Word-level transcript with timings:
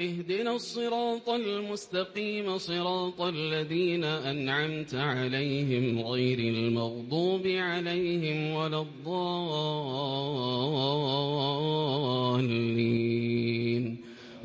اهدنا 0.00 0.56
الصراط 0.56 1.28
المستقيم 1.28 2.58
صراط 2.58 3.20
الذين 3.20 4.04
أنعمت 4.04 4.94
عليهم 4.94 6.00
غير 6.00 6.38
المغضوب 6.38 7.46
عليهم 7.46 8.54
ولا 8.54 8.80
الضالين. 8.80 9.24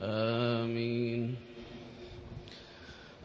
آمين. 0.02 1.36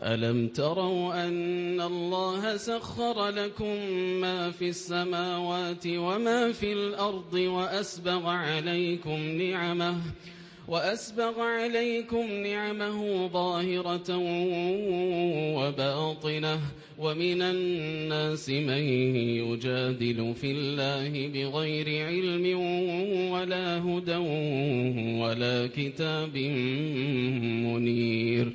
ألم 0.02 0.48
تروا 0.48 1.28
أن 1.28 1.80
الله 1.80 2.56
سخر 2.56 3.28
لكم 3.28 3.76
ما 4.20 4.50
في 4.50 4.68
السماوات 4.68 5.86
وما 5.86 6.52
في 6.52 6.72
الأرض 6.72 7.34
وأسبغ 7.34 8.26
عليكم 8.26 9.18
نعمه 9.18 10.00
وأسبغ 10.68 11.40
عليكم 11.40 12.30
نعمه 12.32 13.28
ظاهرة 13.28 14.16
وباطنة 15.58 16.60
ومن 16.98 17.42
الناس 17.42 18.48
من 18.50 18.82
يجادل 19.44 20.34
في 20.34 20.50
الله 20.50 21.28
بغير 21.28 22.06
علم 22.06 22.58
ولا 23.32 23.78
هدى 23.78 24.16
ولا 25.20 25.66
كتاب 25.76 26.36
منير 27.66 28.52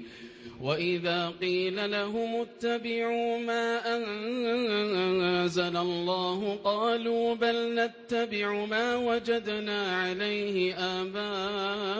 وإذا 0.61 1.33
قيل 1.41 1.91
لهم 1.91 2.41
اتبعوا 2.41 3.37
ما 3.39 3.95
أنزل 3.95 5.77
الله 5.77 6.59
قالوا 6.63 7.35
بل 7.35 7.75
نتبع 7.75 8.65
ما 8.65 8.95
وجدنا 8.95 10.01
عليه 10.01 10.75
آباءنا. 11.01 11.99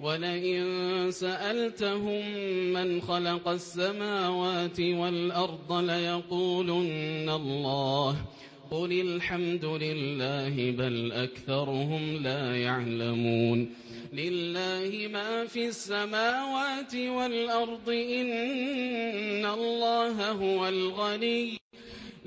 ولئن 0.00 1.10
سألتهم 1.10 2.36
من 2.72 3.00
خلق 3.00 3.48
السماوات 3.48 4.80
والأرض 4.80 5.72
ليقولن 5.72 7.28
الله. 7.28 8.16
قل 8.70 8.92
الحمد 8.92 9.64
لله 9.64 10.70
بل 10.70 11.12
أكثرهم 11.12 12.22
لا 12.22 12.56
يعلمون. 12.56 13.74
لله 14.12 15.08
ما 15.12 15.46
في 15.46 15.68
السماوات 15.68 16.94
والأرض 16.94 17.88
إن 17.88 19.46
الله 19.46 20.30
هو 20.30 20.68
الغني. 20.68 21.65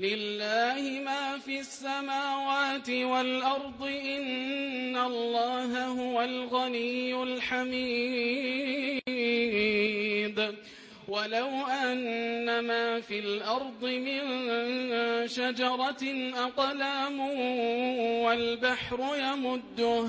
لله 0.00 1.00
ما 1.04 1.38
في 1.38 1.60
السماوات 1.60 2.90
والأرض 2.90 3.82
إن 3.82 4.96
الله 4.96 5.86
هو 5.86 6.22
الغني 6.22 7.22
الحميد. 7.22 8.40
ولو 11.08 11.66
أن 11.66 12.60
ما 12.60 13.00
في 13.00 13.18
الأرض 13.18 13.84
من 13.84 14.20
شجرة 15.28 16.32
أقلام 16.34 17.20
والبحر 18.24 18.98
يمده 19.16 20.08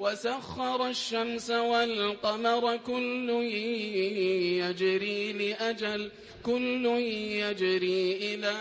وسخر 0.00 0.88
الشمس 0.88 1.50
والقمر 1.50 2.76
كل 2.76 3.30
يجري 4.64 5.32
لأجل 5.32 6.10
كل 6.42 6.86
يجري 7.44 8.16
إلى 8.16 8.52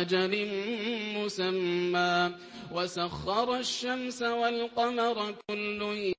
أجل 0.00 0.32
مسمى. 1.16 2.32
وسخر 2.72 3.56
الشمس 3.56 4.22
والقمر 4.22 5.34
كل 5.48 6.12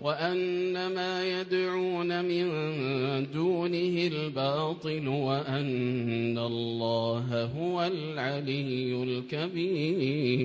وأن 0.00 0.86
ما 0.94 1.40
يدعون 1.40 2.24
من 2.24 2.46
دونه 3.32 4.06
الباطل 4.06 5.08
وأن 5.08 6.38
الله 6.38 7.44
هو 7.44 7.82
العلي 7.84 9.02
الكبير. 9.02 10.36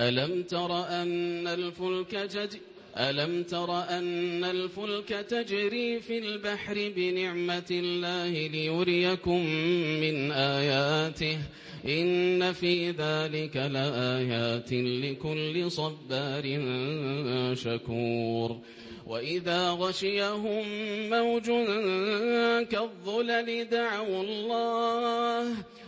ألم 0.00 0.42
تر 0.42 0.72
أن 0.72 1.46
الفلك 1.46 2.10
تجري 2.10 2.60
ألم 2.98 3.42
تر 3.42 3.82
أن 3.82 4.44
الفلك 4.44 5.08
تجري 5.08 6.00
في 6.00 6.18
البحر 6.18 6.92
بنعمة 6.96 7.66
الله 7.70 8.46
ليريكم 8.46 9.46
من 10.00 10.32
آياته؟ 10.32 11.38
إن 11.86 12.52
في 12.52 12.90
ذلك 12.90 13.56
لآيات 13.56 14.72
لكل 14.72 15.70
صبار 15.70 16.44
شكور. 17.54 18.56
وإذا 19.06 19.70
غشيهم 19.70 20.64
موج 21.10 21.46
كالظلل 22.70 23.68
دعوا 23.68 24.22
الله 24.22 25.54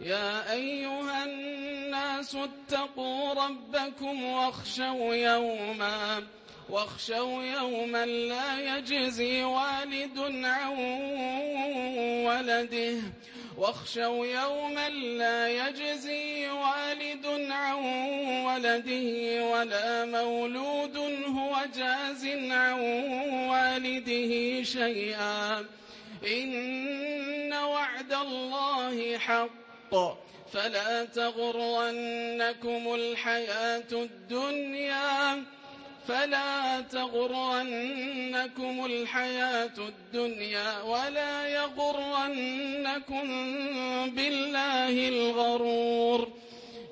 يا 0.00 0.52
أيها 0.52 1.24
الناس 1.24 2.36
اتقوا 2.36 3.34
ربكم 3.34 4.24
واخشوا 4.24 5.14
يوما 5.14 6.22
واخشوا 6.70 7.42
يوما 7.42 8.06
لا 8.06 8.76
يجزي 8.76 9.42
والد 9.42 10.18
عن 10.44 10.68
ولده. 12.26 13.02
واخشوا 13.58 14.26
يوما 14.26 14.88
لا 14.88 15.48
يجزي 15.48 16.48
والد 16.48 17.26
عن 17.50 17.74
ولده 18.44 19.44
ولا 19.44 20.04
مولود 20.04 20.96
هو 21.26 21.56
جاز 21.76 22.26
عن 22.26 22.80
والده 23.50 24.62
شيئا. 24.62 25.64
إن 26.26 27.52
وعد 27.52 28.12
الله 28.12 29.18
حق. 29.18 29.65
فلا 30.52 31.04
تغرنكم 31.04 32.94
الحياة 32.94 33.92
الدنيا. 33.92 35.44
فلا 36.08 36.80
تغرنكم 36.80 38.84
الحياة 38.84 39.78
الدنيا 39.78 40.82
ولا 40.82 41.48
يغرنكم 41.48 43.26
بالله 44.10 45.08
الغرور. 45.08 46.32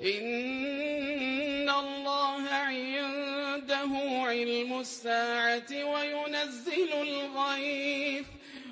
إن 0.01 1.69
الله 1.69 2.49
عنده 2.49 3.89
علم 4.27 4.79
الساعة 4.79 5.71
وينزل 5.71 6.93
الغيث. 6.93 8.25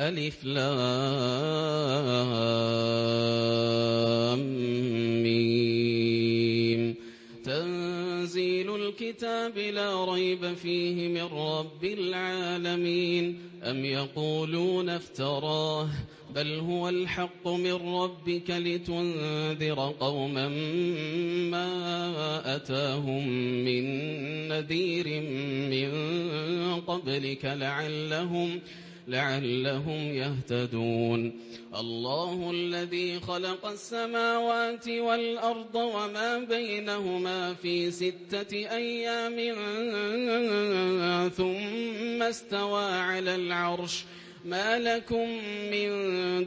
ألف 0.00 0.44
لام 0.44 0.80
ميم. 5.22 6.94
تنزيل 7.44 8.74
الكتاب 8.74 9.58
لا 9.58 10.04
ريب 10.04 10.54
فيه 10.54 11.08
من 11.08 11.22
رب 11.22 11.84
العالمين. 11.84 13.38
أم 13.62 13.84
يقولون 13.84 14.88
افتراه؟ 14.88 15.88
بل 16.34 16.58
هو 16.58 16.88
الحق 16.88 17.48
من 17.48 17.72
ربك 17.72 18.50
لتنذر 18.50 19.94
قوما 20.00 20.48
ما 21.50 22.56
أتاهم 22.56 23.28
من 23.64 23.84
نذير 24.48 25.20
من 25.70 25.90
قبلك 26.80 27.44
لعلهم 27.44 28.60
لعلهم 29.10 30.00
يهتدون. 30.22 31.20
الله 31.76 32.50
الذي 32.50 33.20
خلق 33.20 33.66
السماوات 33.66 34.88
والأرض 34.88 35.74
وما 35.74 36.38
بينهما 36.38 37.54
في 37.54 37.90
ستة 37.90 38.52
أيام 38.54 39.36
ثم 41.38 42.22
استوى 42.22 42.84
على 43.10 43.34
العرش. 43.34 44.04
ما 44.44 44.78
لكم 44.78 45.28
من 45.70 45.90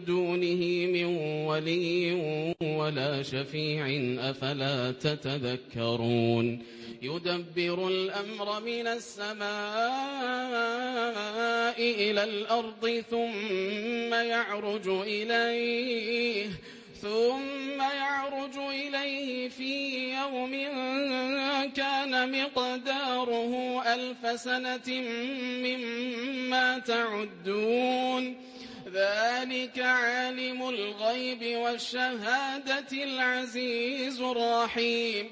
دونه 0.05 0.85
من 0.87 1.05
ولي 1.45 2.13
ولا 2.61 3.23
شفيع 3.23 3.85
أفلا 4.29 4.91
تتذكرون 4.91 6.63
يدبر 7.01 7.87
الأمر 7.87 8.59
من 8.61 8.87
السماء 8.87 9.43
إلى 11.79 12.23
الأرض 12.23 13.03
ثم 13.11 14.13
يعرج 14.13 14.87
إليه 14.87 16.49
ثم 17.03 17.81
يعرج 17.81 18.57
إليه 18.57 19.49
في 19.49 20.13
يوم 20.13 20.51
كان 21.75 22.41
مقداره 22.41 23.83
ألف 23.93 24.39
سنة 24.39 25.01
مما 25.63 26.79
تعدون. 26.79 28.35
ذلك 28.93 29.79
عالم 29.79 30.69
الغيب 30.69 31.57
والشهادة 31.57 32.91
العزيز 32.91 34.21
الرحيم. 34.21 35.31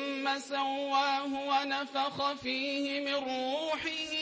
سواه 0.39 1.25
ونفخ 1.25 2.33
فيه 2.33 2.99
من 2.99 3.13
روحه 3.13 4.13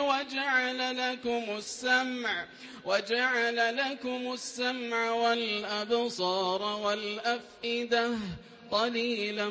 وجعل 0.00 0.96
لكم 0.96 1.56
السمع 1.56 2.46
وجعل 2.84 3.76
لكم 3.76 4.32
السمع 4.32 5.10
والأبصار 5.10 6.62
والأفئدة. 6.62 8.10
قليلا 8.70 9.48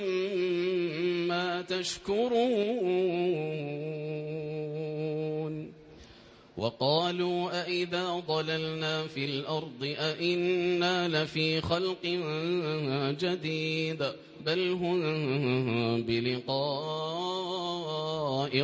ما 1.27 1.61
تشكرون. 1.61 2.33
وقالوا 6.57 7.61
أئذا 7.61 8.23
ضللنا 8.27 9.07
في 9.07 9.25
الأرض 9.25 9.95
أئنا 9.99 11.07
لفي 11.07 11.61
خلق 11.61 12.05
جديد. 13.19 14.13
بل 14.45 14.69
هم 14.71 16.03
بلقاء 16.03 16.53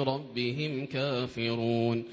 ربهم 0.03 0.85
كافرون 0.85 2.03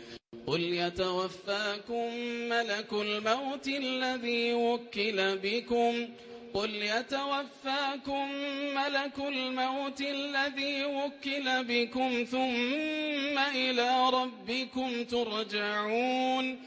قل 0.47 0.61
يتوفاكم 0.61 2.15
ملك 2.49 2.93
الموت 2.93 3.69
الذي 3.69 4.55
وكل 4.55 5.39
بكم 5.43 6.09
قل 6.55 6.71
يتوفاكم 6.75 8.29
ملك 8.75 9.19
الموت 9.19 10.01
الذي 10.01 10.85
وكل 10.85 11.65
بكم 11.65 12.25
ثم 12.31 13.39
إلى 13.39 14.11
ربكم 14.11 15.05
ترجعون 15.05 16.59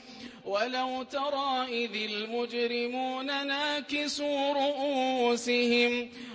ولو 0.45 1.03
ترى 1.03 1.65
إذ 1.85 1.95
المجرمون 2.11 3.25
ناكسوا 3.25 4.53
رؤوسهم 4.53 6.09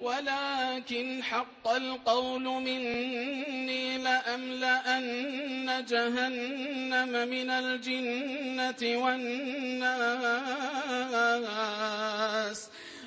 ولكن 0.00 1.22
حق 1.22 1.68
القول 1.68 2.42
مني 2.42 3.98
لأملأن 3.98 5.84
جهنم 5.88 7.28
من 7.28 7.50
الجنة 7.50 8.82
والناس. 9.04 9.76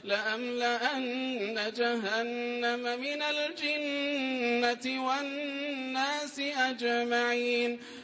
لأملأن 0.04 1.74
جهنم 1.78 3.00
من 3.00 3.22
الجنة 3.22 4.86
والناس 5.06 6.40
أجمعين. 6.40 7.80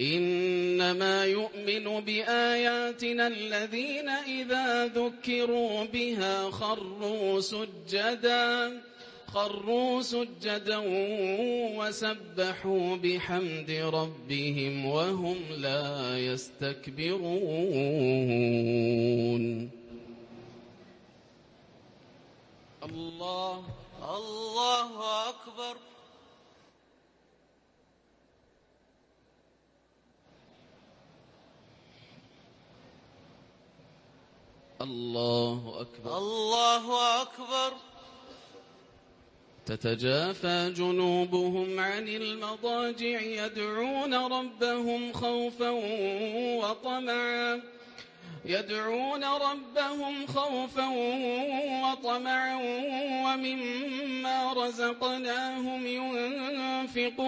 إنما 0.00 1.24
يؤمن 1.24 2.00
بآياتنا 2.00 3.26
الذين 3.26 4.08
إذا 4.08 4.86
ذكروا 4.86 5.84
بها 5.84 6.50
خروا 6.50 7.40
سجدا 7.40 8.80
خروا 9.26 10.02
سجدا 10.02 10.80
وسبحوا 11.78 12.96
بحمد 12.96 13.70
ربهم 13.70 14.86
وهم 14.86 15.36
لا 15.56 16.18
يستكبرون. 16.18 17.30
الله 22.84 23.64
الله 24.02 24.90
أكبر. 25.28 25.76
الله 34.82 35.80
أكبر. 35.80 36.18
الله 36.18 37.22
أكبر. 37.22 37.72
تتجافى 39.66 40.72
جنوبهم 40.76 41.80
عن 41.80 42.08
المضاجع 42.08 43.20
يدعون 43.20 44.14
ربهم 44.14 45.12
خوفا 45.12 45.70
وطمعا. 46.62 47.62
يدعون 48.44 49.24
ربهم 49.24 50.26
خوفا 50.26 50.88
وطمعا 51.84 52.54
ومما 53.24 54.52
رزقناهم 54.52 55.86
ينفقون. 55.86 57.18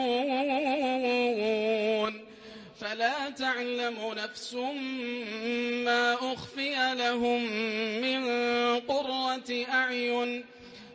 فلا 2.81 3.31
تعلم 3.31 4.15
نفس 4.17 4.55
ما 5.85 6.15
أخفي 6.15 6.95
لهم 6.95 7.45
من 8.01 8.23
قرة 8.81 9.67
أعين. 9.73 10.45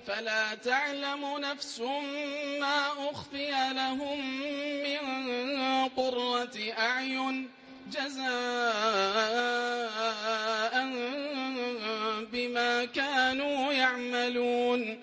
فلا 0.07 0.55
تعلم 0.55 1.37
نفس 1.37 1.79
ما 2.59 2.87
أخفي 3.11 3.51
لهم 3.73 4.19
من 4.83 4.99
قرة 5.89 6.73
أعين. 6.77 7.49
جزاء 7.91 8.25
بما 12.31 12.85
كانوا 12.85 13.73
يعملون. 13.73 14.99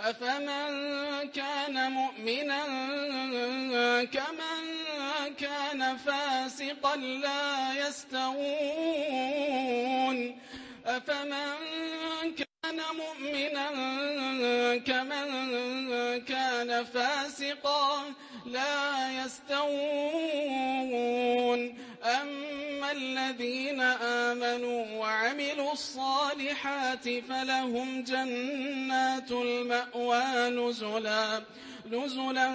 أفمن 0.00 1.28
كان 1.28 1.92
مؤمنا 1.92 2.64
كمن 4.04 4.71
كان 5.82 5.96
فاسقا 5.96 6.96
لا 6.96 7.74
يستوون. 7.88 8.28
أفمن 10.86 12.34
كان 12.38 12.80
مؤمنا 13.02 13.66
كمن 14.76 15.28
كان 16.24 16.84
فاسقا 16.84 18.12
لا 18.46 19.10
يستوون. 19.24 19.60
أما 22.20 22.92
الذين 22.92 23.80
آمنوا 23.80 24.86
وعملوا 24.98 25.72
الصالحات 25.72 27.08
فلهم 27.28 28.02
جنات 28.02 29.30
المأوى 29.30 30.48
نزلا 30.48 31.42
نزلا 31.90 32.48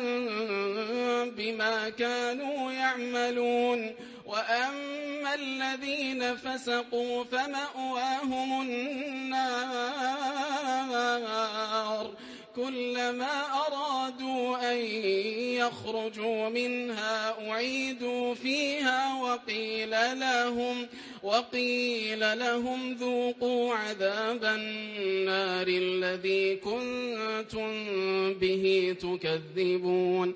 بما 1.38 1.90
كانوا 1.90 2.72
يعملون. 2.72 3.96
وأما 4.28 5.36
الذين 5.36 6.36
فسقوا 6.36 7.24
فمأواهم 7.24 8.62
النار 8.62 9.88
كلما 12.58 13.46
أرادوا 13.68 14.72
أن 14.72 14.78
يخرجوا 15.62 16.50
منها 16.50 17.50
أعيدوا 17.50 18.36
فيها 18.36 19.22
وقيل 19.22 19.92
لهم 20.20 20.88
وقيل 21.24 22.40
لهم 22.40 22.94
ذوقوا 22.94 23.74
عذاب 23.74 24.44
النار 24.44 25.68
الذي 25.68 26.56
كنتم 26.56 27.70
به 28.34 28.96
تكذبون. 29.02 30.36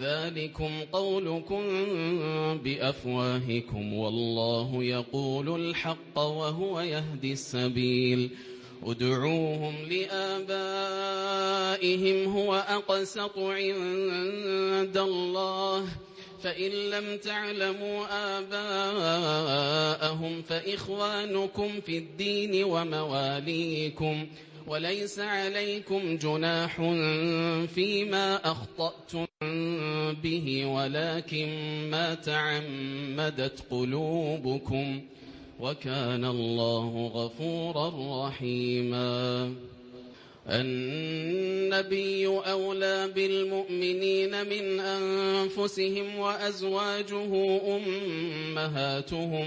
ذلكم 0.00 0.70
قولكم 0.92 1.62
بأفواهكم 2.64 3.94
والله 3.94 4.84
يقول 4.84 5.60
الحق 5.60 6.18
وهو 6.18 6.80
يهدي 6.80 7.32
السبيل. 7.32 8.30
ادعوهم 8.82 9.74
لآبائهم 9.88 10.36
هو 12.36 12.54
أقسط 12.54 13.38
عند 13.38 14.96
الله. 14.96 15.86
فإن 16.42 16.70
لم 16.70 17.16
تعلموا 17.16 18.06
آباءهم 18.38 20.42
فإخوانكم 20.42 21.80
في 21.80 21.98
الدين 21.98 22.64
ومواليكم. 22.64 24.26
وليس 24.66 25.18
عليكم 25.18 26.16
جناح 26.16 26.76
فيما 27.74 28.40
أخطأتم 28.44 29.26
به 30.12 30.66
ولكن 30.66 31.48
ما 31.90 32.14
تعمدت 32.14 33.62
قلوبكم 33.70 35.00
وكان 35.60 36.24
الله 36.24 37.06
غفورا 37.14 38.28
رحيما. 38.28 39.54
النبي 40.48 42.26
أولى 42.26 43.08
بالمؤمنين 43.14 44.46
من 44.46 44.80
أنفسهم 44.80 46.18
وأزواجه 46.18 47.60
أمهاتهم 47.76 49.46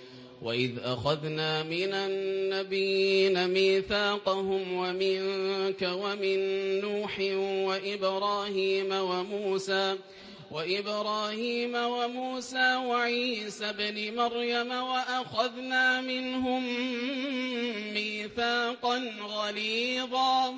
وإذ 0.41 0.71
أخذنا 0.83 1.63
من 1.63 1.93
النبيين 1.93 3.47
ميثاقهم 3.47 4.73
ومنك 4.73 5.81
ومن 5.81 6.39
نوح 6.81 7.19
وإبراهيم 7.67 8.91
وموسى 8.91 9.95
وإبراهيم 10.51 11.75
وموسى 11.75 12.75
وعيسى 12.75 13.73
بن 13.73 14.15
مريم 14.15 14.71
وأخذنا 14.71 16.01
منهم 16.01 16.63
ميثاقا 17.93 19.11
غليظا 19.21 20.57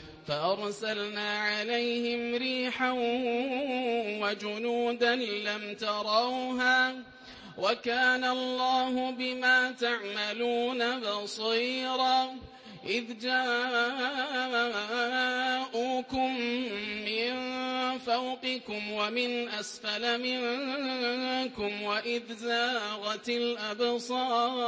فأرسلنا 0.27 1.39
عليهم 1.39 2.35
ريحا 2.35 2.91
وجنودا 4.21 5.15
لم 5.15 5.75
تروها 5.75 6.95
وكان 7.57 8.23
الله 8.23 9.11
بما 9.11 9.71
تعملون 9.71 10.99
بصيرا 10.99 12.35
إذ 12.85 13.19
جاءوكم 13.19 13.91
من 17.05 17.51
فوقكم 18.05 18.91
ومن 18.91 19.49
أسفل 19.49 20.21
منكم 20.21 21.83
وإذ 21.83 22.35
زاغت 22.35 23.29
الأبصار 23.29 24.61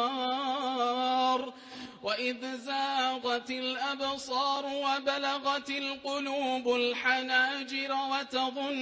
وإذ 2.03 2.57
زاغت 2.57 3.49
الأبصار 3.49 4.65
وبلغت 4.65 5.69
القلوب 5.69 6.75
الحناجر 6.75 7.95
وتظنون 8.11 8.73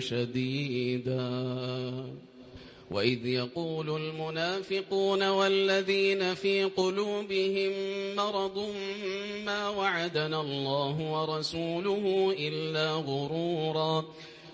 شديدا. 0.01 1.21
وإذ 2.91 3.27
يقول 3.27 4.03
المنافقون 4.03 5.29
والذين 5.29 6.35
في 6.35 6.65
قلوبهم 6.65 7.73
مرض 8.17 8.75
ما 9.47 9.69
وعدنا 9.69 10.41
الله 10.41 11.01
ورسوله 11.01 12.35
إلا 12.39 12.93
غرورا 12.93 14.05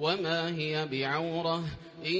وما 0.00 0.56
هي 0.58 0.86
بعورة 0.86 1.64
إن 2.06 2.12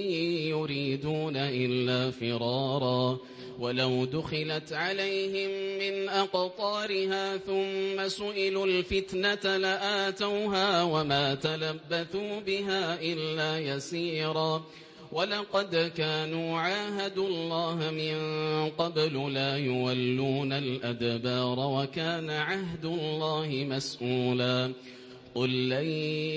يريدون 0.54 1.36
إلا 1.36 2.10
فرارا 2.10 3.18
ولو 3.58 4.04
دخلت 4.04 4.72
عليهم 4.72 5.50
من 5.78 6.08
أقطارها 6.08 7.36
ثم 7.36 8.08
سئلوا 8.08 8.66
الفتنة 8.66 9.56
لآتوها 9.56 10.82
وما 10.82 11.34
تلبثوا 11.34 12.40
بها 12.40 13.00
إلا 13.02 13.58
يسيرا 13.58 14.64
ولقد 15.12 15.92
كانوا 15.96 16.58
عاهدوا 16.58 17.28
الله 17.28 17.90
من 17.90 18.16
قبل 18.70 19.34
لا 19.34 19.56
يولون 19.56 20.52
الأدبار 20.52 21.58
وكان 21.58 22.30
عهد 22.30 22.84
الله 22.84 23.66
مسؤولا 23.68 24.72
قل 25.34 25.68
لن 25.68 25.84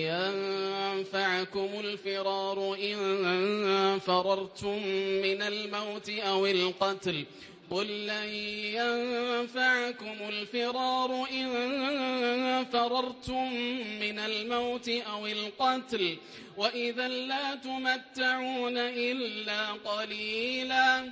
ينفعكم 0.09 1.69
الفرار 1.79 2.77
إن 2.83 3.99
فررتم 3.99 4.87
من 5.23 5.41
الموت 5.41 6.09
أو 6.09 6.45
القتل 6.45 7.25
قل 7.71 8.05
لن 8.07 8.29
ينفعكم 8.73 10.15
الفرار 10.29 11.27
إن 11.31 12.65
فررتم 12.73 13.53
من 13.99 14.19
الموت 14.19 14.89
أو 14.89 15.27
القتل 15.27 16.17
وإذا 16.57 17.07
لا 17.07 17.55
تمتعون 17.55 18.77
إلا 18.77 19.71
قليلاً 19.71 21.11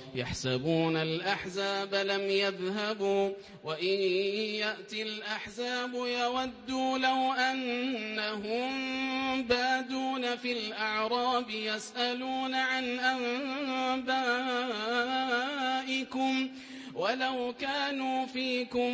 يحسبون 0.15 0.97
الأحزاب 0.97 1.95
لم 1.95 2.21
يذهبوا 2.29 3.29
وإن 3.63 3.99
يأتي 4.59 5.01
الأحزاب 5.01 5.93
يودوا 5.93 6.97
لو 6.97 7.33
أنهم 7.33 8.71
بادون 9.43 10.35
في 10.35 10.51
الأعراب 10.51 11.49
يسألون 11.49 12.55
عن 12.55 12.99
أنبائكم 15.69 16.49
ولو 16.95 17.53
كانوا 17.59 18.25
فيكم 18.25 18.91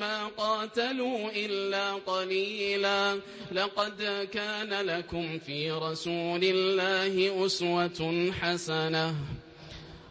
ما 0.00 0.26
قاتلوا 0.26 1.30
إلا 1.36 1.92
قليلا 1.92 3.20
لقد 3.52 4.28
كان 4.32 4.86
لكم 4.86 5.38
في 5.38 5.70
رسول 5.70 6.44
الله 6.44 7.46
أسوة 7.46 8.32
حسنة 8.40 9.14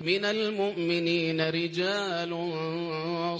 من 0.00 0.24
المؤمنين 0.24 1.40
رجال 1.40 2.30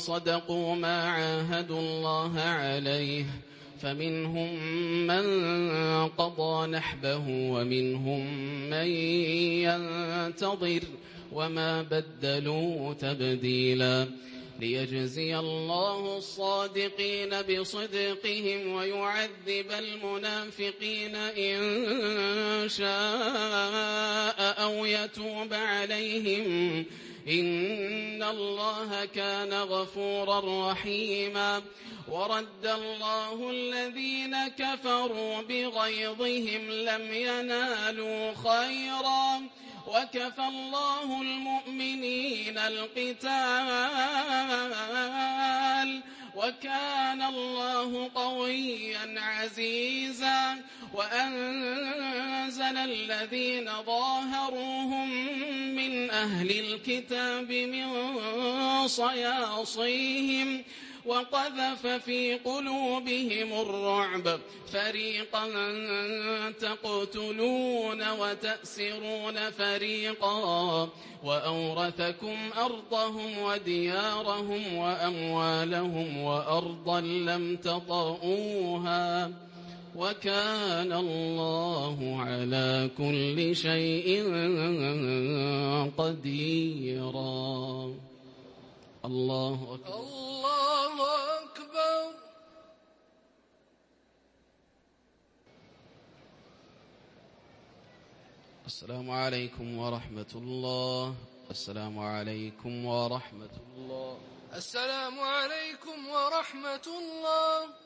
صدقوا 0.01 0.75
ما 0.75 1.03
عاهدوا 1.03 1.81
الله 1.81 2.41
عليه 2.41 3.25
فمنهم 3.83 4.65
من 5.07 5.27
قضى 6.09 6.67
نحبه 6.67 7.25
ومنهم 7.29 8.51
من 8.71 8.87
ينتظر 9.67 10.81
وما 11.33 11.83
بدلوا 11.83 12.95
تبديلا. 12.95 14.07
ليجزي 14.61 15.39
الله 15.39 16.19
الصادقين 16.19 17.31
بصدقهم 17.43 18.73
ويعذب 18.73 19.71
المنافقين 19.79 21.15
إن 21.17 22.69
شاء 22.69 24.06
أو 24.67 24.85
يتوب 24.85 25.55
عليهم 25.55 26.85
إن 27.29 28.23
الله 28.23 29.05
كان 29.05 29.53
غفورا 29.53 30.71
رحيما 30.73 31.63
ورد 32.09 32.67
الله 32.67 33.51
الذين 33.51 34.49
كفروا 34.49 35.43
بغيظهم 35.43 36.71
لم 36.71 37.15
ينالوا 37.15 38.33
خيرا 38.35 39.49
وكفى 39.87 40.49
الله 40.49 41.23
المؤمنين 41.23 42.59
القتال 42.59 43.27
وكان 46.37 47.23
الله 47.23 48.11
قويا 48.15 49.15
عزيزا 49.21 50.63
وأنزل 50.97 52.77
الذين 52.77 53.71
ظاهروهم 53.87 55.09
من 55.77 56.11
أهل 56.11 56.51
الكتاب 56.51 57.53
من 57.53 57.87
صياصيهم 58.89 60.65
وقذف 61.07 61.87
في 61.87 62.35
قلوبهم 62.35 63.61
الرعب. 63.61 64.41
فريقا 64.73 65.47
تقتلون 66.51 68.11
وتأسرون 68.11 69.51
فريقا. 69.51 70.89
وأورثكم 71.25 72.37
أرضهم 72.59 73.39
وديارهم 73.39 74.75
وأموالهم 74.75 76.19
وأرضا 76.19 77.01
لم 77.01 77.57
تطئوها. 77.57 79.31
وكان 79.97 80.93
الله 80.93 81.97
على 82.21 82.91
كل 82.99 83.57
شيء 83.57 84.09
قديرا. 85.97 87.35
الله 89.05 89.59
أكبر. 89.75 89.97
الله 89.97 90.95
أكبر. 91.43 92.03
السلام 98.67 99.11
عليكم 99.11 99.79
ورحمة 99.79 100.33
الله. 100.35 101.15
السلام 101.51 101.99
عليكم 101.99 102.85
ورحمة 102.85 103.55
الله. 103.65 104.19
السلام 104.53 105.21
عليكم 105.21 105.99
ورحمة 106.09 106.87
الله. 107.01 107.86